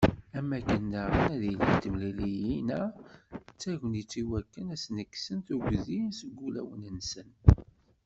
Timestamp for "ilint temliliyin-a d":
1.51-3.53